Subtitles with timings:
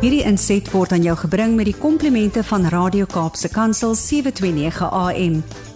[0.00, 5.34] Hierdie inset word aan jou gebring met die komplimente van Radio Kaapse Kansel 729 AM.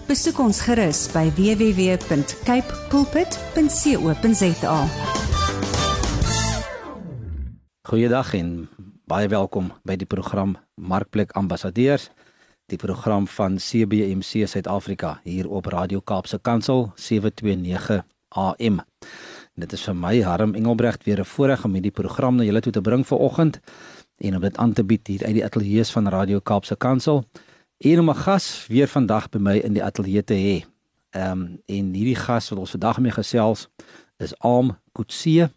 [0.09, 4.79] Besoek ons gerus by www.cape pulpit.co.za.
[7.85, 8.55] Goeiedag en
[9.05, 12.09] baie welkom by die program Markplek Ambassadeurs,
[12.73, 18.01] die program van CBMC Suid-Afrika hier op Radio Kaapse Kansel 729
[18.41, 18.81] AM.
[19.55, 22.73] Dit is vir my Harm Engelbrecht weer 'n voorreg om hierdie program na julle toe
[22.73, 23.61] te bring vir oggend
[24.19, 27.25] en om dit aan te bied hier uit die ateljee van Radio Kaapse Kansel.
[27.79, 30.65] En om 'n gas weer vandag by my in die ateljee te hê.
[31.11, 33.69] Ehm um, en hierdie gas wat ons vandag mee gesels
[34.17, 35.51] is Aam Kutse.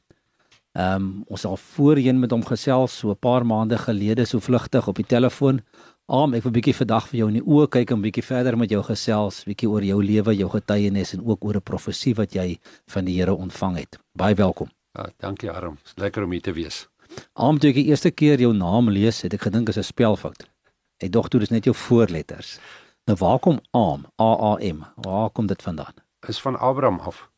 [0.72, 4.40] Ehm um, ons het al voorheen met hom gesels so 'n paar maande gelede so
[4.40, 5.62] vlugtig op die telefoon.
[6.06, 8.70] Aam, ek wil bietjie vandag vir jou in die oë kyk en bietjie verder met
[8.70, 12.60] jou gesels, bietjie oor jou lewe, jou getuienis en ook oor 'n profesie wat jy
[12.88, 14.00] van die Here ontvang het.
[14.14, 14.70] Baie welkom.
[14.94, 15.78] Ja, dankie Aram.
[15.84, 16.88] Dis lekker om hier te wees.
[17.34, 20.44] Aam toe ek die eerste keer jou naam lees, het ek gedink is 'n spelfout.
[21.00, 22.60] Ek dink toe dis net jou voorletters.
[23.08, 24.06] Nou waar kom Aam?
[24.22, 24.84] A A M.
[24.96, 25.94] Waar kom dit vandaan?
[26.28, 27.30] Is van Abraham af.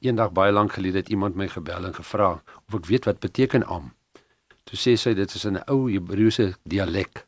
[0.00, 3.64] Eendag baie lank gelede het iemand my gebel en gevra of ek weet wat beteken
[3.66, 3.94] Aam.
[4.64, 7.26] Toe sê sy dit is 'n ou Hebreëse dialek.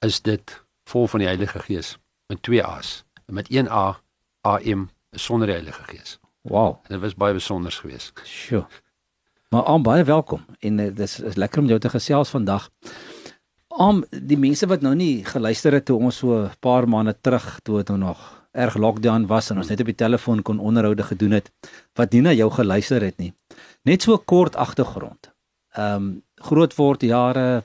[0.00, 4.00] Is dit vol van die Heilige Gees met twee A's en met een A
[4.46, 6.18] A M sonder die Heilige Gees.
[6.42, 8.20] Wow, En dit was baie besonder geweest.
[8.24, 8.66] sjoe.
[9.48, 12.64] Maar Aam baie welkom en uh, dis is lekker om jou te gesels vandag.
[13.78, 17.60] Aam, die mense wat nou nie geluister het toe ons so 'n paar maande terug
[17.62, 18.18] toe dit nou nog
[18.52, 21.52] erg lockdown was en ons net op die telefoon kon onderhoude gedoen het
[21.94, 23.34] wat nie na jou geluister het nie.
[23.82, 25.30] Net so kort agtergrond.
[25.76, 27.64] Ehm um, groot word jare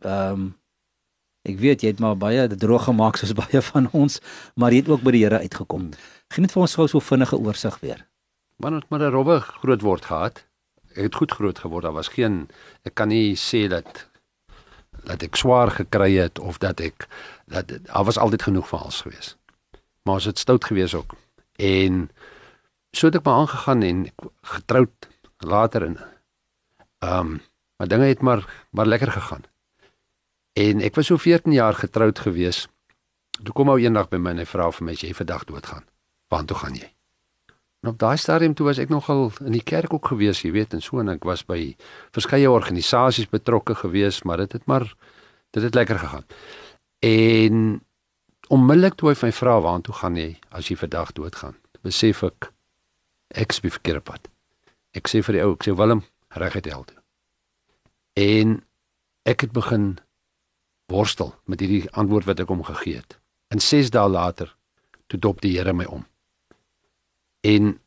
[0.00, 0.54] ehm um,
[1.42, 4.20] ek weet jy het maar baie droog gemaak soos baie van ons,
[4.54, 5.90] maar jy het ook by die Here uitgekom.
[6.28, 8.06] Geen net vir ons gou so vinnige oorsig weer.
[8.56, 10.49] Man het maar 'n robbe groot word gehad.
[10.94, 11.84] Ek het goed groot geword.
[11.84, 12.48] Daar was geen
[12.82, 14.06] ek kan nie sê dat
[15.06, 17.06] dat ek swaar gekry het of dat ek
[17.48, 19.36] dat daar was altyd genoeg vir alles gewees.
[20.04, 21.14] Maar ons het stout gewees ook.
[21.56, 22.10] En
[22.92, 24.02] so het ek maar aangegaan en
[24.56, 25.08] getroud
[25.38, 25.98] later in
[26.98, 27.40] ehm um,
[27.76, 29.44] maar dinge het maar maar lekker gegaan.
[30.52, 32.66] En ek was so 14 jaar getroud gewees.
[33.44, 35.86] Toe kom ou eendag by my en hy vra vir my as jy vandag doodgaan.
[36.28, 36.90] Waartoe gaan jy?
[37.80, 40.74] En op daai stadium toe was ek nogal in die kerk ook gewees, jy weet,
[40.76, 41.76] en so en ek was by
[42.12, 44.84] verskeie organisasies betrokke gewees, maar dit het maar
[45.56, 46.26] dit het lekker gegaan.
[47.00, 47.80] En
[48.52, 52.50] onmiddellik toe hy my vra waartoe gaan jy as jy vandag doodgaan, besef ek
[53.30, 54.28] ek is op die verkeerde pad.
[54.92, 56.02] Ek sê vir die ou, ek sê Willem,
[56.36, 56.98] reguit hel toe.
[58.20, 58.58] En
[59.24, 59.94] ek het begin
[60.90, 63.16] worstel met hierdie antwoord wat ek hom gegee het.
[63.54, 64.50] En 6 dae later
[65.06, 66.09] toe dop die Here my om.
[67.40, 67.80] En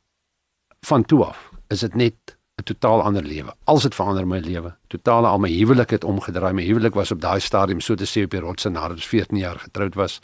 [0.86, 3.56] van toe af is dit net 'n totaal ander lewe.
[3.64, 4.75] Als dit verander my lewe.
[4.88, 6.53] Totaal al my huwelik het omgedraai.
[6.53, 9.38] My huwelik was op daai stadium so te sê op die rotse nadat ons 14
[9.38, 10.19] jaar getroud was.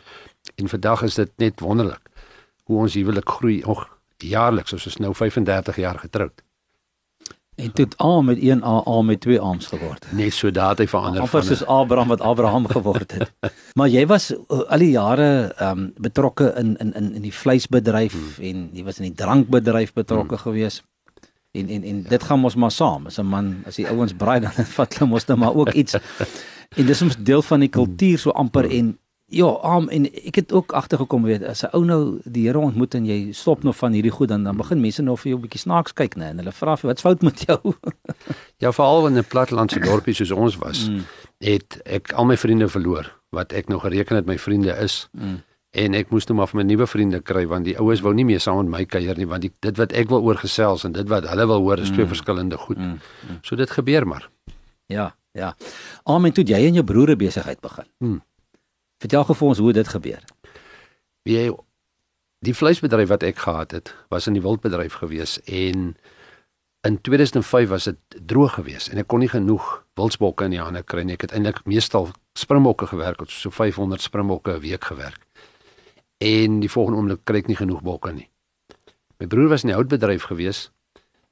[0.55, 2.09] En vandag is dit net wonderlik
[2.63, 3.63] hoe ons huwelik groei.
[3.63, 6.41] Och, jaarliks, ons is nou 35 jaar getroud.
[7.59, 10.05] En toe het Aam met een A A met twee arms geword.
[10.15, 13.53] Net so daad hy verander Amper soos Abraham wat Abraham geword het.
[13.79, 17.33] maar jy was uh, al die jare ehm um, betrokke in in in in die
[17.33, 18.45] vleisbedryf hmm.
[18.51, 20.45] en jy was in die drankbedryf betrokke hmm.
[20.47, 20.81] gewees.
[21.51, 23.05] En en en dit gaan mos maar saam.
[23.05, 25.99] As 'n man, as die ouens braai dan vat hulle mos nou maar ook iets.
[26.77, 28.77] en dis soms deel van die kultuur so amper hmm.
[28.77, 28.97] en
[29.29, 32.93] ja, um, en ek het ook agtergekom weet as 'n ou nou die Here ontmoet
[32.93, 35.41] en jy stop nog van hierdie goed dan dan begin mense nou vir jou 'n
[35.41, 37.73] bietjie snaaks kyk nê en hulle vra vir wat's fout met jou.
[38.63, 41.03] ja, veral in 'n plattelandse dorpie soos ons was, mm.
[41.37, 45.07] het ek al my vriende verloor wat ek nog gereken het my vriende is.
[45.11, 45.41] Mm.
[45.69, 48.25] En ek moes nou maar vir my nuwe vriende kry want die oues wou nie
[48.25, 51.09] meer saam met my kuier nie want die, dit wat ek wil oorgesels en dit
[51.09, 52.13] wat hulle wil hoor is twee mm.
[52.15, 52.77] verskillende goed.
[52.77, 52.97] Mm.
[53.29, 53.37] Mm.
[53.41, 54.29] So dit gebeur maar.
[54.89, 55.55] Ja, ja.
[56.03, 57.85] Amen toe jy en jou broer besigheid begin.
[57.99, 58.21] Mm.
[58.99, 60.23] Vertel gou vir ons hoe dit gebeur.
[61.27, 61.43] Wie
[62.43, 65.93] die vleisbedryf wat ek gehad het, was in die wildbedryf gewees en
[66.87, 69.67] in 2005 was dit droog gewees en ek kon nie genoeg
[69.99, 71.15] wildsbokke in die hande kry nie.
[71.19, 72.09] Ek het eintlik meestal
[72.39, 75.19] springbokke gewerk, het so 500 springbokke 'n week gewerk.
[76.19, 78.29] En die volgende oomblik kry ek nie genoeg bokke nie.
[79.19, 80.71] My broer was in die houtbedryf gewees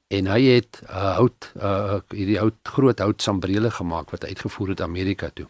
[0.08, 4.80] en hy het uh, hout uh, hierdie hout groot hout sambrele gemaak wat uitgevoer het
[4.80, 5.48] Amerika toe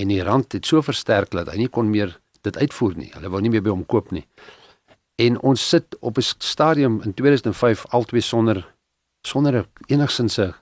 [0.00, 2.16] en die rand het so versterk dat hy nie kon meer
[2.46, 3.10] dit uitvoer nie.
[3.14, 4.24] Hulle wou nie meer by hom koop nie.
[5.20, 8.66] En ons sit op 'n stadium in 2005 altyd sonder
[9.22, 10.54] sonder enigsins 'n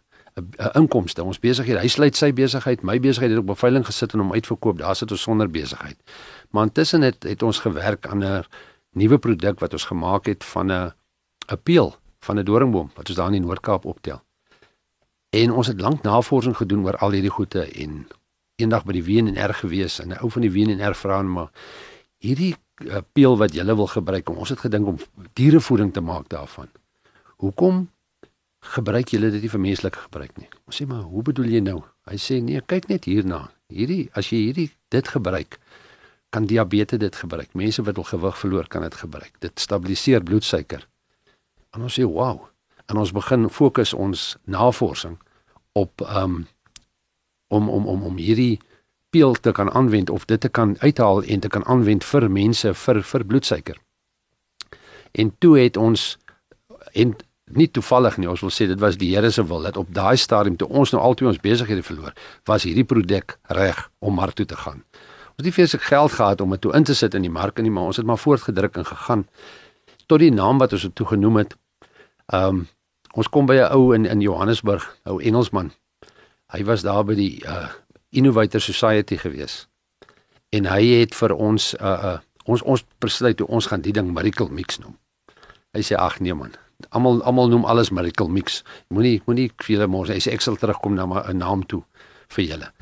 [0.74, 1.22] inkomste.
[1.22, 4.78] Ons besigheid, hy sluit sy besigheid, my besigheid het op beveiling gesit en hom uitverkoop.
[4.78, 5.96] Daar sit ons sonder besigheid.
[6.50, 8.44] Maar intussen het het ons gewerk aan 'n
[8.92, 10.92] nuwe produk wat ons gemaak het van 'n
[11.52, 14.22] 'n peel van 'n doringboom wat ons daar in die Noord-Kaap optel.
[15.30, 18.06] En ons het lank navorsing gedoen oor al hierdie goede en
[18.58, 21.50] eendag by die WNR gewees en 'n ou van die WNR vra hom maar
[22.18, 22.54] hierdie
[22.86, 24.98] uh, peel wat jy wil gebruik om ons het gedink om
[25.38, 26.68] dierevoeding te maak daarvan.
[27.38, 27.88] Hoekom
[28.74, 30.48] gebruik julle dit nie vir menslike gebruik nie?
[30.66, 31.82] Ons sê maar hoe bedoel jy nou?
[32.10, 33.50] Hy sê nee, kyk net hierna.
[33.70, 35.58] Hierdie as jy hierdie dit gebruik
[36.30, 37.54] kan diabetes dit gebruik.
[37.54, 39.32] Mense wat al gewig verloor kan dit gebruik.
[39.40, 40.88] Dit stabiliseer bloedsuiker.
[41.72, 42.48] En ons sê wow.
[42.88, 45.16] En ons begin fokus ons navorsing
[45.72, 46.46] op um,
[47.48, 48.60] om om om om hierdie
[49.10, 52.74] pil te kan aanwend of dit te kan uithaal en te kan aanwend vir mense
[52.74, 53.76] vir vir bloedsuiker.
[55.12, 56.16] En toe het ons
[56.92, 57.14] en
[57.56, 60.16] nie toevallig nie, ons wil sê dit was die Here se wil dat op daai
[60.16, 62.12] stadium toe ons nou altyd ons besighede verloor,
[62.44, 64.82] was hierdie produk reg om mark toe te gaan.
[65.38, 67.32] Ons het nie veel se geld gehad om dit toe in te sit in die
[67.32, 69.24] mark nie, maar ons het maar voortgedruk en gegaan
[70.08, 71.56] tot die naam wat ons het toe genoem het.
[72.32, 72.66] Ehm um,
[73.18, 75.72] ons kom by 'n ou in in Johannesburg, ou Engelsman.
[76.52, 77.68] Hy was daar by die uh
[78.10, 79.66] Innovator Society gewees.
[80.48, 82.18] En hy het vir ons uh uh
[82.48, 84.96] ons ons besluit hoe ons gaan die ding Miracle Mix noem.
[85.76, 86.54] Hy sê ag nee man.
[86.88, 88.62] Almal almal noem alles Miracle Mix.
[88.88, 90.08] Moenie moenie vir julle mors.
[90.08, 91.82] Hy sê ek sal terugkom na 'n naam toe
[92.32, 92.72] vir julle.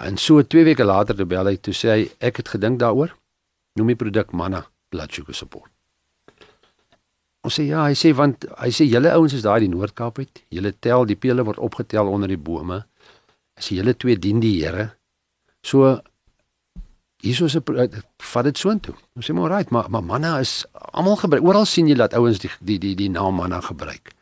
[0.00, 3.14] En so 2 weke later toe bel hy toe sê hy ek het gedink daaroor.
[3.78, 5.75] Noem die produk Manna Blood Sugar Support.
[7.46, 10.42] Ons sê ja, hy sê want hy sê julle ouens is daai die Noord-Kaap uit.
[10.50, 12.80] Julle tel die pele word opgetel onder die bome.
[13.54, 14.88] As julle twee dien die Here.
[15.62, 16.00] So
[17.22, 18.02] hierso 'n
[18.32, 18.94] vat dit soontoe.
[19.16, 21.44] Ons sê maar right, maar maar manna is almal gebruik.
[21.44, 24.12] Oral sien jy dat ouens die die die die naam manna gebruik.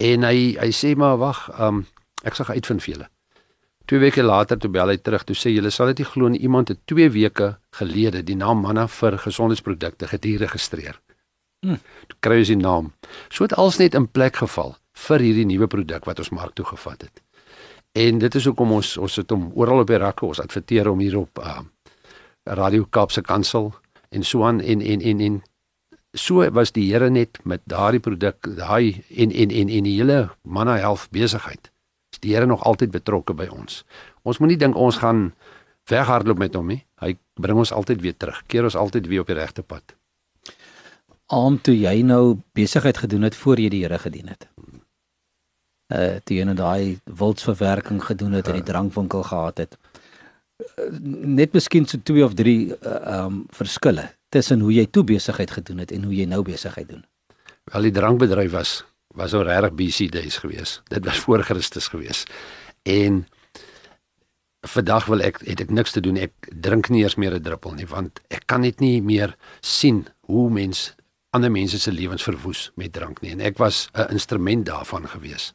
[0.00, 1.86] En hy hy sê maar wag, um,
[2.24, 3.08] ek sal uitvind vir julle.
[3.86, 6.40] Twee weke later toe bel hy terug toe sê julle sal dit nie glo nie
[6.40, 11.05] iemand het 2 weke gelede die naam manna vir gesondheidsprodukte gediregistreer.
[11.66, 11.80] Hmm.
[12.06, 12.92] Toe kry jy die naam.
[13.28, 14.76] So het alles net in plek geval
[15.06, 17.22] vir hierdie nuwe produk wat ons mark toe gevat het.
[17.98, 21.02] En dit is hoekom ons ons sit hom oral op die rakke, ons adverteer hom
[21.02, 21.64] hier op uh
[22.46, 23.72] Radio Kaapse Kansel
[24.14, 25.40] en so aan en en en en
[26.14, 30.30] so was die Here net met daardie produk, daai en en en en die hele
[30.42, 31.72] manna health besigheid.
[32.14, 33.82] Is die Here nog altyd betrokke by ons.
[34.22, 35.32] Ons moenie dink ons gaan
[35.90, 36.84] weghardloop met hom nie.
[37.02, 38.42] Hy bring ons altyd weer terug.
[38.46, 39.96] Keer ons altyd weer op die regte pad.
[41.26, 44.48] Aam toe jy nou besigheid gedoen het voor jy die Here gedien het.
[45.94, 49.78] Uh toe jy nou daai wildsverwerking gedoen het en die drankwinkel gehad het.
[50.78, 50.86] Uh,
[51.38, 55.82] net miskien so twee of drie uh, um verskille tussen hoe jy toe besigheid gedoen
[55.82, 57.04] het en hoe jy nou besigheid doen.
[57.72, 58.84] Wel die drankbedryf was
[59.16, 60.80] was ou regtig BC days gewees.
[60.92, 62.24] Dit was voor Christus gewees.
[62.82, 63.26] En
[64.66, 66.18] vandag wil ek het ek niks te doen.
[66.20, 70.06] Ek drink nie eers meer 'n druppel nie want ek kan net nie meer sien
[70.20, 70.94] hoe mens
[71.36, 75.52] ander mense se lewens verwoes met drank nie en ek was 'n instrument daarvan gewees.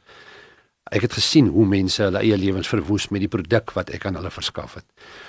[0.90, 4.18] Ek het gesien hoe mense hulle eie lewens verwoes met die produk wat ek aan
[4.18, 4.84] hulle verskaf het.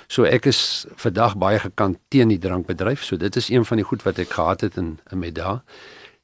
[0.08, 3.04] So ek is vandag baie gekant teen die drankbedryf.
[3.04, 5.60] So dit is een van die goed wat ek gehad het in in my dae.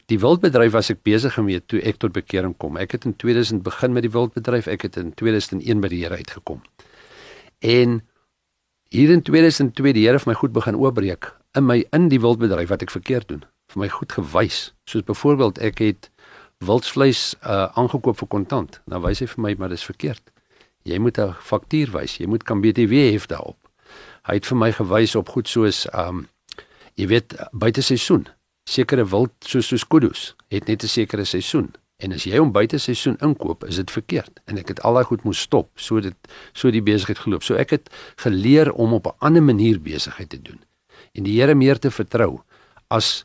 [0.06, 2.76] Die wildbedryf was ek besig mee toe ek tot bekering kom.
[2.76, 4.66] Ek het in 2000 begin met die wildbedryf.
[4.66, 6.62] Ek het in 2001 by die Here uitgekom.
[7.60, 8.02] En
[8.90, 12.68] hier in 2002 die Here vir my goed begin oopbreek in my in die wildbedryf
[12.68, 14.58] wat ek verkeerd doen vir my goed gewys.
[14.84, 16.10] Soos byvoorbeeld ek het
[16.64, 18.80] wildsvleis uh aangekoop vir kontant.
[18.90, 20.22] Nou wys hy vir my maar dis verkeerd.
[20.84, 22.18] Jy moet 'n faktuur wys.
[22.18, 23.58] Jy moet kan BTW hef daarop.
[24.26, 26.28] Hy het vir my gewys op goed soos um
[26.94, 28.26] jy weet buite seisoen.
[28.64, 31.74] Sekere wild soos soos kudus het net 'n sekere seisoen.
[31.98, 34.40] En as jy hom buite seisoen inkoop, is dit verkeerd.
[34.44, 36.16] En ek het al daai goed moes stop so dit
[36.52, 37.42] so die besigheid geloop.
[37.42, 40.60] So ek het geleer om op 'n ander manier besigheid te doen
[41.12, 42.40] en die Here meer te vertrou
[42.90, 43.24] as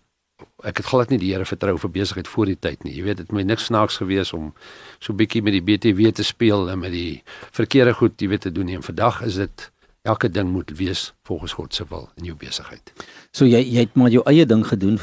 [0.64, 2.96] ek het glad nie die Here vertrou vir besigheid voor die tyd nie.
[2.96, 4.54] Jy weet dit het my niks snaaks gewees om
[5.00, 7.24] so bietjie met die BTW te speel en met die
[7.56, 8.78] verkeerde goed, jy weet te doen nie.
[8.80, 9.70] En vandag is dit
[10.06, 12.94] elke ding moet wees volgens God se wil in jou besigheid.
[13.32, 15.00] So jy jy het maar jou eie ding gedoen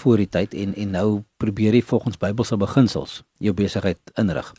[0.00, 4.52] voor die tyd en en nou probeer jy volgens Bybelse beginsels jou besigheid inrig.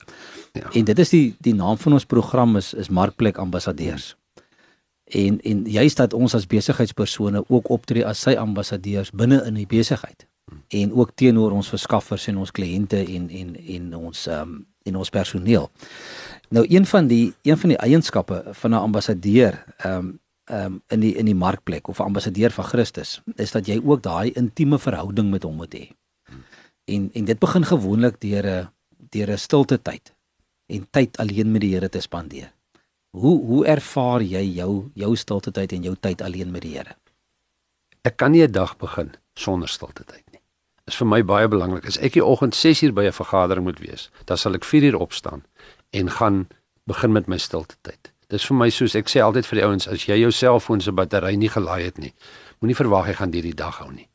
[0.54, 0.70] Ja.
[0.72, 4.16] En dit is die die naam van ons program is is Markplek Ambassadeurs.
[5.08, 9.68] En en juist dat ons as besigheidspersone ook optree as sy ambassadeurs binne in die
[9.68, 10.28] besigheid
[10.68, 14.54] en ook teenoor ons verskaffers en ons kliënte en en en ons um,
[14.88, 15.70] en ons personeel.
[16.50, 20.82] Nou een van die een van die eienskappe van 'n ambassadeur ehm um, ehm um,
[20.88, 24.32] in die in die markplek of 'n ambassadeur van Christus is dat jy ook daai
[24.32, 25.92] intieme verhouding met hom moet hê.
[26.86, 28.70] En en dit begin gewoonlik deur 'n
[29.10, 30.16] deur 'n stilte tyd
[30.66, 32.57] en tyd alleen met die Here te spandeer.
[33.18, 36.96] Hoe hoe ervaar jy jou jou stilte tyd en jou tyd alleen met die Here?
[38.04, 40.28] Ek kan nie 'n dag begin sonder stilte tyd
[40.88, 41.88] is vir my baie belangrik.
[41.88, 44.84] As ek die oggend 6 uur by 'n vergadering moet wees, dan sal ek 4
[44.84, 45.44] uur opstaan
[45.92, 46.48] en gaan
[46.88, 48.12] begin met my stilte tyd.
[48.30, 50.92] Dis vir my soos ek sê altyd vir die ouens as jy jou selfoon se
[50.92, 52.14] battery nie gelaai het nie,
[52.62, 54.08] moenie verwag jy gaan deur die dag hou nie.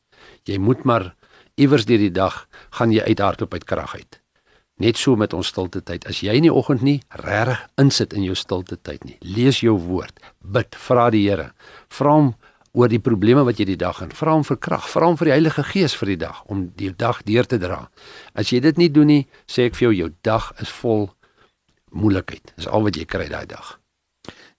[0.45, 1.15] Jy moet maar
[1.57, 4.19] iewers deur die dag gaan jy uithardloop uit krag uit.
[4.81, 6.07] Net so met ons stilte tyd.
[6.09, 9.75] As jy in die oggend nie regtig insit in jou stilte tyd nie, lees jou
[9.77, 11.51] woord, bid, vra die Here,
[11.93, 12.33] vra hom
[12.73, 15.29] oor die probleme wat jy die dag in, vra hom vir krag, vra hom vir
[15.29, 17.83] die Heilige Gees vir die dag om die dag deur te dra.
[18.33, 21.11] As jy dit nie doen nie, sê ek vir jou jou dag is vol
[21.93, 22.55] moeilikheid.
[22.57, 23.75] Dis al wat jy kry daai dag.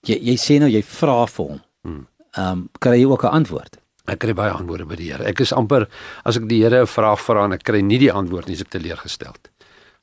[0.06, 1.64] Jy jy sê nou jy vra vir hom.
[1.84, 2.04] Hmm.
[2.34, 3.80] Ehm um, kry jy ook 'n antwoord?
[4.06, 5.24] Ek kry baie antwoorde by die Here.
[5.24, 5.88] Ek is amper
[6.24, 8.60] as ek die Here 'n vraag vra en ek kry nie die antwoord nie, is
[8.60, 9.48] ek teleurgesteld.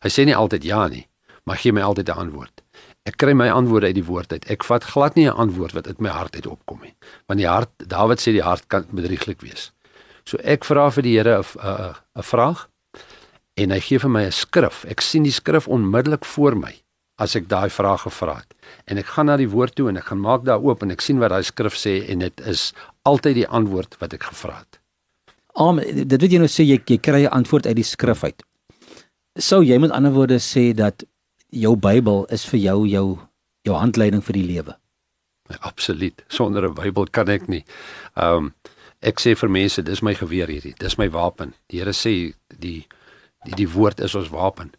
[0.01, 1.05] Hy sê nie altyd ja nie,
[1.45, 2.61] maar gee my altyd 'n antwoord.
[3.05, 4.45] Ek kry my antwoorde uit die woord uit.
[4.49, 6.95] Ek vat glad nie 'n antwoord wat uit my hart uit opkom nie.
[7.27, 9.71] Want die hart, Dawid sê die hart kan bedrieglik wees.
[10.25, 12.67] So ek vra vir die Here 'n 'n vraag
[13.57, 14.85] en hy gee vir my 'n skrif.
[14.85, 16.73] Ek sien die skrif onmiddellik voor my
[17.17, 18.53] as ek daai vraag gevra het.
[18.87, 21.01] En ek gaan na die woord toe en ek gaan maak daar oop en ek
[21.01, 24.79] sien wat daai skrif sê en dit is altyd die antwoord wat ek gevra het.
[25.55, 26.07] Amen.
[26.07, 28.41] Dit weet jy nou sê jy, jy kry 'n antwoord uit die skrif uit
[29.39, 31.03] sou jy met ander woorde sê dat
[31.51, 33.07] jou Bybel is vir jou jou
[33.67, 34.75] jou handleiding vir die lewe?
[35.49, 36.23] Ja, absoluut.
[36.27, 37.65] Sonder 'n Bybel kan ek nie.
[38.15, 38.53] Ehm um,
[39.01, 40.75] ek sê vir mense, dis my geweer hierdie.
[40.79, 41.53] Dis my wapen.
[41.69, 42.85] Die Here sê die
[43.45, 44.71] die die woord is ons wapen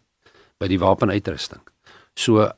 [0.59, 1.61] by die wapenuitrusting.
[2.15, 2.51] So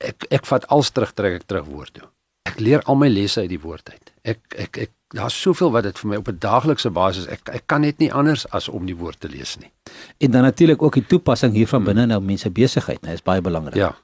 [0.00, 2.08] ek ek vat als terug trek ek terug woord toe.
[2.42, 4.12] Ek leer al my lesse uit die woord uit.
[4.22, 7.66] Ek ek ek daar's soveel wat dit vir my op 'n daaglikse basis ek ek
[7.66, 9.70] kan net nie anders as om die woord te lees nie.
[10.18, 13.74] En dan natuurlik ook die toepassing hiervan binne nou mense besigheid, nee, is baie belangrik.
[13.74, 13.96] Ja.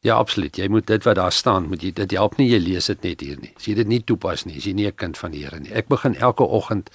[0.00, 0.56] Ja, absoluut.
[0.56, 3.20] Jy moet dit wat daar staan, moet jy dit help nie jy lees dit net
[3.20, 3.52] hier nie.
[3.56, 5.72] As jy dit nie toepas nie, as jy nie 'n kind van die Here nie.
[5.72, 6.90] Ek begin elke oggend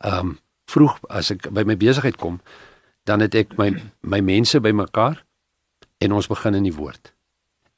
[0.00, 2.40] ehm um, vroeg as ek by my besigheid kom,
[3.04, 5.24] dan het ek my my mense bymekaar
[5.98, 7.12] en ons begin in die woord.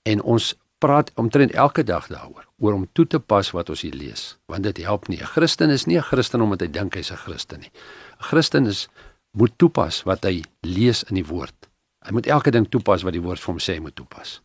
[0.03, 3.97] En ons praat omtrent elke dag daaroor oor om toe te pas wat ons hier
[3.97, 5.21] lees want dit help nie.
[5.21, 7.73] 'n Christen is nie 'n Christen omdat hy dink hy's 'n Christen nie.
[8.21, 8.89] 'n Christen is
[9.33, 11.55] moet toepas wat hy lees in die woord.
[12.07, 14.41] Hy moet elke ding toepas wat die woord vir hom sê moet toepas.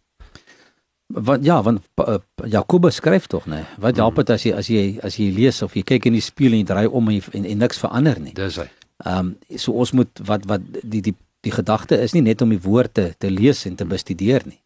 [1.08, 5.00] Wat ja want uh, Jakobus skryf tog nê wat help dit as jy as jy
[5.04, 7.46] as jy lees of jy kyk in die spieël en jy draai om en, en,
[7.46, 8.34] en niks verander nie?
[8.34, 8.70] Dis hy.
[9.06, 12.50] Ehm um, so ons moet wat wat die die die gedagte is nie net om
[12.50, 14.60] die woord te, te lees en te bestudeer nie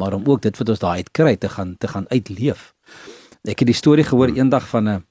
[0.00, 2.74] maar om ook dit wat ons daar uit kry te gaan te gaan uitleef.
[3.44, 5.06] Ek het die storie gehoor eendag van 'n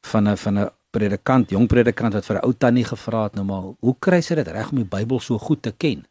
[0.00, 3.44] van 'n van 'n predikant, jong predikant wat vir 'n ou tannie gevra het nou
[3.44, 6.06] maar, hoe kry sy dit reg om die Bybel so goed te ken?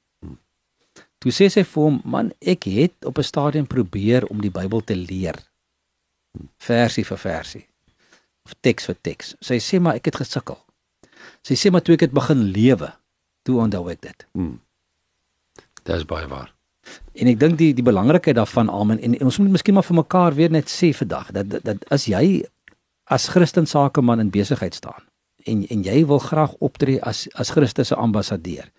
[1.19, 4.81] Toe sê sy vir hom, man, ek het op 'n stadium probeer om die Bybel
[4.81, 5.35] te leer.
[6.57, 7.67] Versie vir versie.
[8.45, 9.35] Of teks vir teks.
[9.41, 10.57] Sy sê maar ek het gesukkel.
[11.43, 12.93] Sy sê maar toe ek dit begin lewe,
[13.43, 14.27] toe onthou ek dit.
[14.33, 14.61] Hmm.
[15.83, 16.58] Dit is baie waar.
[17.13, 19.95] En ek dink die die belangrikheid daarvan almal en, en ons moet miskien maar vir
[19.95, 22.43] mekaar weer net sê vandag dat, dat dat as jy
[23.09, 25.09] as Christen sakeman in besigheid staan
[25.43, 28.69] en en jy wil graag optree as as Christus se ambassadeur,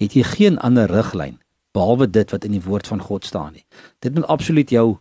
[0.00, 1.38] het jy geen ander riglyn
[1.74, 3.64] behalwe dit wat in die woord van God staan nie.
[3.98, 4.98] Dit moet absoluut jou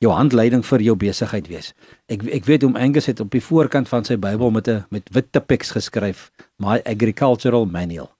[0.00, 1.74] jou handleiding vir jou besigheid wees.
[2.08, 5.08] Ek ek weet hoe Angus het op die voorkant van sy Bybel met 'n met
[5.12, 8.10] wit tipex geskryf, my agricultural manual.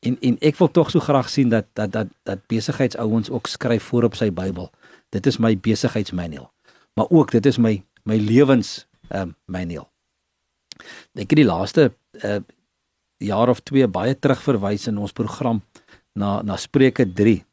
[0.00, 3.82] En en ek wil tog so graag sien dat dat dat dat besigheidsouens ook skryf
[3.82, 4.70] voor op sy Bybel.
[5.08, 6.52] Dit is my besigheidsmanual.
[6.94, 9.90] Maar ook dit is my my lewens ehm um, manual.
[11.12, 11.92] Ek het die laaste
[12.24, 12.40] uh
[13.20, 15.60] jaar of 2 baie terug verwys in ons program
[16.12, 17.44] na na Spreuke 3.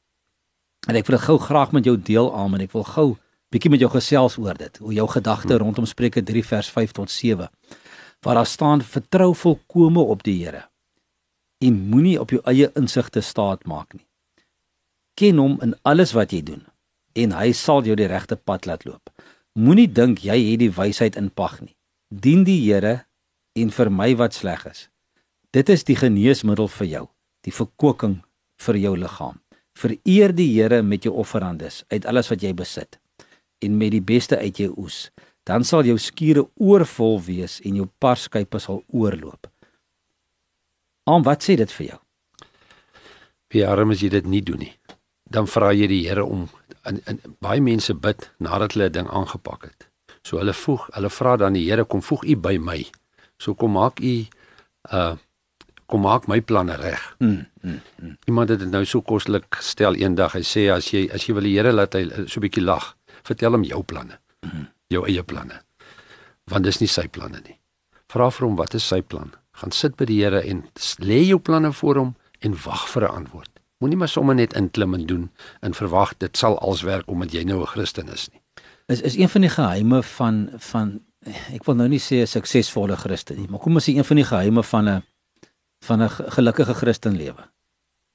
[0.87, 3.07] En ek wil dit gou graag met jou deel aan en ek wil gou
[3.51, 4.77] bietjie met jou gesels oor dit.
[4.77, 7.51] Hoe jou gedagte rondom Spreuke 3 vers 5 tot 7.
[8.23, 10.69] Waar daar staan vertrou volkome op die Here
[11.63, 14.05] en moenie op jou eie insigte staat maak nie.
[15.17, 16.65] Ken hom in alles wat jy doen
[17.17, 19.09] en hy sal jou die regte pad laat loop.
[19.57, 21.73] Moenie dink jy het die wysheid in pag nie.
[22.13, 23.07] Dien die Here
[23.57, 24.85] en vermy wat sleg is.
[25.49, 27.05] Dit is die geneesmiddel vir jou,
[27.41, 28.19] die verkoking
[28.61, 29.39] vir jou liggaam.
[29.77, 32.99] Vereer die Here met jou offerandes uit alles wat jy besit
[33.65, 35.07] en met die beste uit jou oes.
[35.47, 39.49] Dan sal jou skure oorvol wees en jou parskype sal oorloop.
[41.07, 41.99] Aan wat sê dit vir jou?
[43.53, 44.73] Wie arm as jy dit nie doen nie.
[45.31, 46.47] Dan vra jy die Here om
[46.87, 49.87] in, in baie mense bid nadat hulle 'n ding aangepak het.
[50.23, 52.83] So hulle voeg, hulle vra dan die Here kom voeg u by my.
[53.39, 54.25] So kom maak u
[54.91, 55.15] uh
[55.87, 57.15] kom maak my planne reg.
[57.19, 58.17] Mm, mm, mm.
[58.27, 60.33] Iemand het dit nou so koslik gestel eendag.
[60.33, 62.95] Hy sê as jy as jy wil die Here laat hy so 'n bietjie lag,
[63.23, 64.19] vertel hom jou planne.
[64.43, 64.67] Mm.
[64.89, 65.63] Jou eie planne.
[66.51, 67.59] Want dis nie sy planne nie.
[68.11, 69.31] Vra vir hom wat is sy plan?
[69.57, 70.63] Gaan sit by die Here en
[71.01, 73.49] lê jou planne voor hom en wag vir 'n antwoord.
[73.81, 75.29] Moenie maar sommer net inklim en doen
[75.61, 78.41] en verwag dit sal als werk omdat jy nou 'n Christen is nie.
[78.87, 80.99] Is is een van die geheime van van
[81.53, 84.15] ek wil nou nie sê 'n suksesvolle Christen nie, maar kom ons sê een van
[84.15, 85.03] die geheime van 'n
[85.85, 87.49] van 'n gelukkige Christenlewe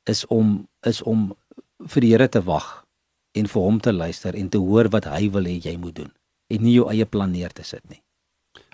[0.05, 1.37] is om is om
[1.79, 2.85] vir die Here te wag
[3.33, 6.13] en vir hom te luister en te hoor wat hy wil hê jy moet doen
[6.49, 8.03] en nie jou eie plan neer te sit nie.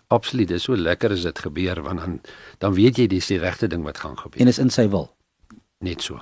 [0.08, 2.20] Absoluut, dit is so lekker as dit gebeur want dan
[2.58, 4.40] dan weet jy dis die regte ding wat gaan gebeur.
[4.40, 5.10] En is in sy wil.
[5.84, 6.20] Net so.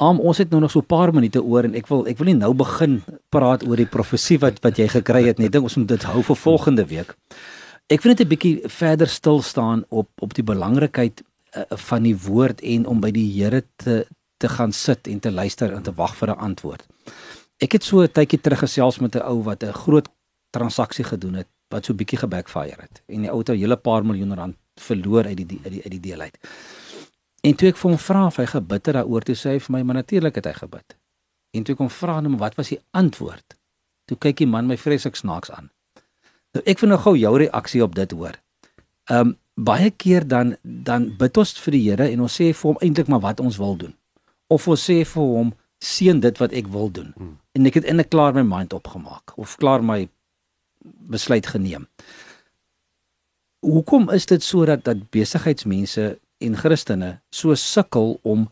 [0.00, 2.26] Am ons het nou nog so 'n paar minute oor en ek wil ek wil
[2.26, 5.46] nie nou begin praat oor die profesie wat wat jy gekry het nie.
[5.46, 7.16] Ek dink ons moet dit hou vir volgende week.
[7.88, 11.22] Ek wil net 'n bietjie verder stil staan op op die belangrikheid
[11.56, 14.06] uh, van die woord en om by die Here te
[14.38, 16.86] te gaan sit en te luister en te wag vir 'n antwoord.
[17.60, 20.08] Ek het so 'n tydjie terug gesels met 'n ou wat 'n groot
[20.50, 24.04] transaksie gedoen het wat so bietjie gebackfire het en die ou het 'n hele paar
[24.04, 26.38] miljoen rand verloor uit die uit die uit die deel uit.
[27.42, 29.72] En toe ek vir hom vra of hy gebid het daaroor, toe sê hy vir
[29.72, 30.96] my, maar natuurlik het hy gebid.
[31.50, 33.56] En toe ek hom vra nou, wat was die antwoord?
[34.04, 35.70] Toe kyk die man my vreeslik snaaks aan.
[36.54, 38.40] Nou ek wil nou gou jou reaksie op dit hoor.
[39.10, 42.68] Ehm um, baie keer dan dan bid ons vir die Here en ons sê vir
[42.70, 43.94] hom eintlik maar wat ons wil doen
[44.46, 45.50] of ons sê vir hom
[45.84, 47.12] seën dit wat ek wil doen.
[47.16, 47.34] Hmm.
[47.54, 50.06] En ek het eintlik klaar my mind opgemaak of klaar my
[50.98, 51.88] besluit geneem.
[53.58, 58.48] Hoekom is dit so dat besigheidsmense en Christene so sukkel om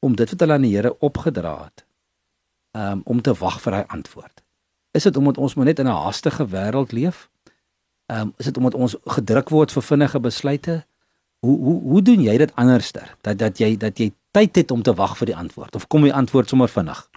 [0.00, 1.84] om dit wat hulle aan die Here opgedra het
[2.76, 4.42] um, om te wag vir hy antwoord?
[4.96, 7.28] Is dit omdat ons maar net in 'n haastige wêreld leef?
[8.06, 10.84] Um, is dit omdat ons gedruk word vir vinnige besluite?
[11.38, 13.16] Hoe hoe hoe doen jy dit anderster?
[13.20, 16.02] Dat dat jy dat jy tyd het om te wag vir die antwoord of kom
[16.02, 17.10] die antwoord sommer vinnig?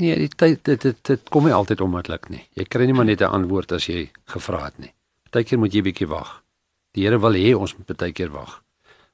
[0.00, 2.40] Nee, die tyd dit dit, dit kom nie altyd onmiddellik nie.
[2.56, 4.92] Jy kry nie maar net 'n antwoord as jy gevra het nie.
[5.24, 6.42] Partykeer moet jy bietjie wag.
[6.94, 8.62] Die Here wil hê ons moet partykeer wag.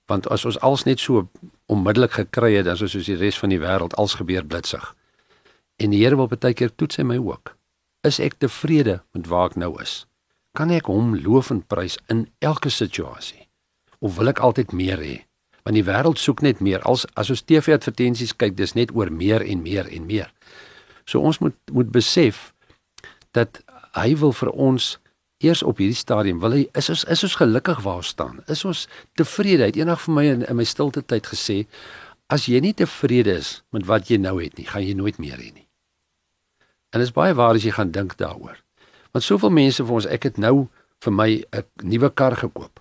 [0.06, 1.28] Want as ons als net so
[1.66, 4.94] onmiddellik gekry het, dan is soos die res van die wêreld als gebeur blitsig.
[5.76, 7.56] En die Here wil partykeer toets hy my ook.
[8.02, 10.06] Is ek tevrede met waar ek nou is?
[10.54, 13.48] Kan ek hom loof en prys in elke situasie?
[13.98, 15.26] Of wil ek altyd meer hê?
[15.66, 16.78] want die wêreld soek net meer.
[16.86, 20.30] As as ons TV advertensies kyk, dis net oor meer en meer en meer.
[21.08, 22.52] So ons moet moet besef
[23.36, 23.62] dat
[23.96, 24.96] hy wil vir ons
[25.44, 28.40] eers op hierdie stadium wil hy is ons is ons gelukkig waar ons staan.
[28.52, 28.86] Is ons
[29.18, 29.66] tevrede?
[29.66, 31.64] Hy het eendag vir my in, in my stilte tyd gesê
[32.32, 35.38] as jy nie tevrede is met wat jy nou het nie, gaan jy nooit meer
[35.38, 35.66] hê nie.
[36.90, 38.58] En dit is baie waar as jy gaan dink daaroor.
[39.14, 40.68] Want soveel mense vir ons, ek het nou
[41.04, 42.80] vir my 'n nuwe kar gekoop.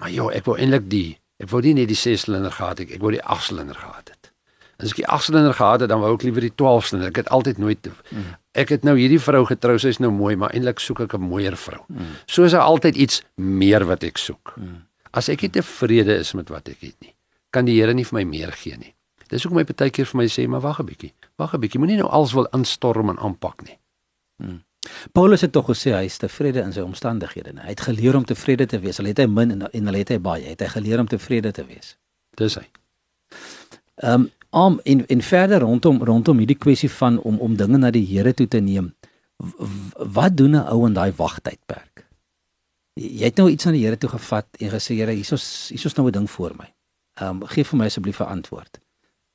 [0.00, 3.02] Maar ja, ek wou eintlik die Ek wou nie net die 6-silinder gehad het, ek
[3.02, 4.17] wou die 8-silinder gehad het.
[4.78, 7.10] As ek die 8-silinder gehad het, dan wou ek liewer die 12-silinder.
[7.10, 8.26] Ek het altyd nooit mm.
[8.58, 11.56] Ek het nou hierdie vrou getrou, sy's nou mooi, maar eintlik soek ek 'n mooier
[11.56, 11.82] vrou.
[11.88, 12.14] Mm.
[12.26, 14.54] So is daar altyd iets meer wat ek soek.
[14.56, 14.86] Mm.
[15.10, 17.14] As ek nie tevrede is met wat ek het nie,
[17.50, 18.94] kan die Here nie vir my meer gee nie.
[19.28, 21.12] Dis hoekom hy baie keer vir my sê, maar wag 'n bietjie.
[21.36, 21.78] Wag 'n bietjie.
[21.80, 23.78] Moenie nou alles wil instorm en aanpak nie.
[24.38, 24.62] Mm.
[25.12, 27.52] Paulus het tog gesê hy is tevrede in sy omstandighede.
[27.60, 28.98] Hy het geleer om tevrede te wees.
[29.00, 31.52] Al het hy min en en al het hy baie, het hy geleer om tevrede
[31.52, 31.96] te wees.
[32.36, 32.66] Dis hy.
[33.96, 37.90] Ehm um, om in in verder rondom rondom hierdie kwessie van om om dinge na
[37.90, 38.94] die Here toe te neem.
[39.96, 42.06] Wat doen 'n ou in daai wagtydperk?
[42.94, 46.08] Jy het nou iets aan die Here toe gevat en gesê Here, hierso's hierso's nou
[46.08, 46.74] 'n ding voor my.
[47.14, 48.80] Ehm um, gee vir my asseblief 'n antwoord.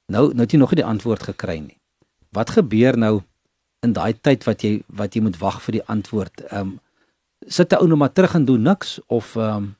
[0.08, 1.80] Nou nou het jy nog nie die antwoord gekry nie.
[2.32, 3.22] Wat gebeur nou
[3.82, 6.42] in daai tyd wat jy wat jy moet wag vir die antwoord.
[6.42, 6.80] Ehm um,
[7.48, 9.76] sit 'n ou nou maar terug en doen niks of ehm um,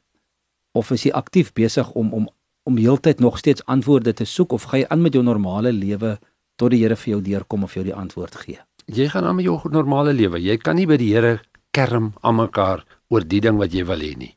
[0.72, 2.30] of is jy aktief besig om om
[2.64, 6.18] om heeltyd nog steeds antwoorde te soek of gaan jy aan met jou normale lewe
[6.56, 8.60] tot die Here vir jou deurkom of jou die antwoord gee?
[8.86, 10.40] Jy gaan aan met jou normale lewe.
[10.42, 11.40] Jy kan nie by die Here
[11.72, 14.34] kerm aan mekaar oor die ding wat jy wil hê nie.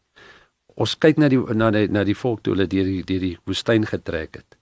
[0.77, 3.37] Ons kyk na die na die na die volk toe hulle deur die deur die
[3.49, 4.59] woestyn getrek het.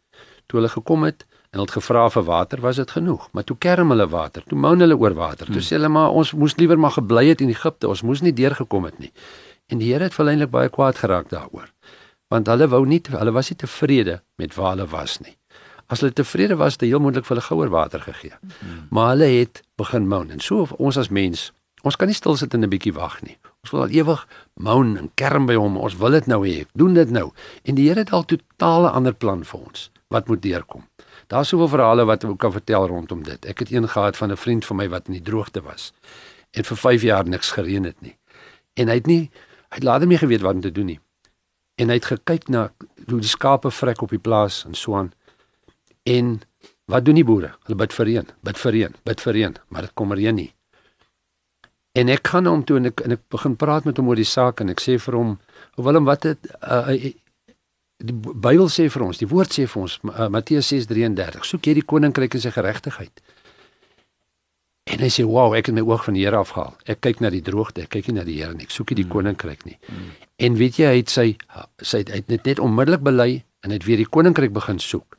[0.47, 1.25] Toe hulle gekom het,
[1.55, 3.29] en hulle het gevra vir water, was dit genoeg?
[3.33, 5.47] Maar toe kerm hulle water, toe moan hulle oor water.
[5.47, 5.67] Toe hmm.
[5.67, 8.89] sê hulle maar ons moes liewer maar gebly het in Egipte, ons moes nie deurgekom
[8.91, 9.13] het nie.
[9.71, 11.71] En die Here het verleenlik baie kwaad geraak daaroor.
[12.29, 15.37] Want hulle wou nie hulle was nie tevrede met waar hulle was nie.
[15.87, 18.33] As hulle tevrede was, het hy heel moontlik vir hulle gouer water gegee.
[18.41, 18.87] Hmm.
[18.91, 22.55] Maar hulle het begin moan en so ons as mens, ons kan nie stil sit
[22.55, 23.37] en 'n bietjie wag nie.
[23.65, 24.27] Ons wil al ewig
[24.61, 25.77] moan en kerm by hom.
[25.81, 26.67] Ons wil dit nou hê.
[26.77, 27.31] Doen dit nou.
[27.65, 30.85] En die Here het al totale ander plan vir ons wat moet deurkom.
[31.33, 33.47] Daar's soveel verhale wat ek kan vertel rondom dit.
[33.49, 35.93] Ek het een gehad van 'n vriend van my wat in die droogte was
[36.53, 38.17] en vir 5 jaar niks gereën het nie.
[38.75, 39.31] En hy het nie
[39.71, 41.01] hy het later nie geweet wat om te doen nie.
[41.81, 42.69] En hy het gekyk na
[43.09, 45.13] hoe die skape vrek op die plaas en so aan.
[46.07, 46.37] En
[46.91, 47.55] wat doen die boere?
[47.67, 50.51] Hulle bid vir reën, bid vir reën, bid vir reën, maar dit kom reën nie.
[51.95, 54.29] En ek gaan hom toe en ek en ek begin praat met hom oor die
[54.29, 55.37] saak en ek sê vir hom,
[55.77, 56.91] "Willem, wat het uh,
[58.03, 61.77] Die Bybel sê vir ons, die woord sê vir ons uh, Matteus 6:33, soek jy
[61.79, 63.23] die koninkryk en sy geregtigheid.
[64.85, 66.77] En hy sê, "Wow, ek het my oog van die Here afgehaal.
[66.85, 68.65] Ek kyk na die droogte, ek kyk nie na die Here nie.
[68.65, 69.11] Ek soek nie die mm.
[69.11, 70.11] koninkryk nie." Mm.
[70.37, 71.37] En weet jy, hy het sy
[71.79, 75.17] sy het net net onmiddellik bely en het weer die koninkryk begin soek.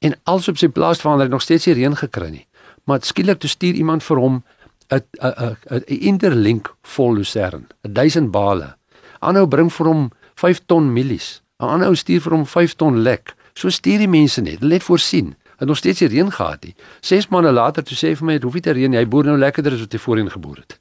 [0.00, 2.46] En als op sy plaas verander, het nog steeds nie reën gekry nie.
[2.84, 4.42] Maar skielik toe stuur iemand vir hom
[4.90, 8.76] 'n 'n 'n interlink vol lucern, 1000 bale.
[9.20, 11.42] Aanhou bring vir hom 5 ton mielies.
[11.60, 13.34] 'n Aanhou stuur vir hom 5 ton lek.
[13.54, 15.36] So stuur die mense net, hulle het voorsien.
[15.56, 16.74] Het nog steeds nie reën gehad nie.
[17.00, 18.98] 6 maande later toe sê hy vir my, "Dit hoef nie te reën nie.
[18.98, 20.78] Hy boer nou lekkerder as wat hy voorheen geboer het."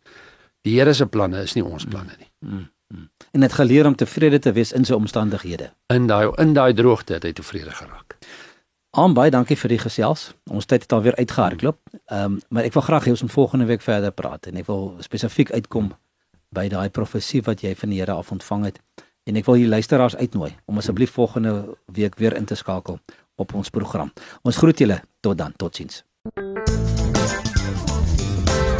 [0.62, 2.30] Die Here se planne is nie ons planne nie.
[2.40, 3.10] Mm, mm.
[3.32, 5.74] En het geleer om tevrede te wees in sy omstandighede.
[5.94, 8.18] In daai in daai droogte het hy tevrede geraak.
[8.96, 10.32] Aan baie dankie vir die gesels.
[10.54, 11.80] Ons tyd het alweer uitgehardloop.
[12.06, 14.68] Ehm um, maar ek wil graag hê ons moet volgende week verder praat en ek
[14.68, 15.92] wil spesifiek uitkom
[16.54, 18.80] by daai profesie wat jy van die Here af ontvang het.
[19.24, 23.00] En ek wil die luisteraars uitnooi om asseblief volgende week weer in te skakel
[23.36, 24.14] op ons program.
[24.42, 25.54] Ons groet julle tot dan.
[25.56, 26.04] Totsiens.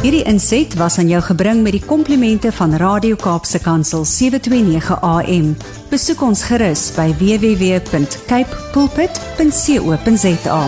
[0.04, 5.54] Hierdie inset was aan jou gebring met die komplimente van Radio Kaapse Kansel 729 AM.
[5.88, 10.62] Besoek ons gerus by www.cape pulpit.co.za.